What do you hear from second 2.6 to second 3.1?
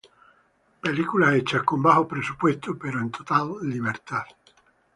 pero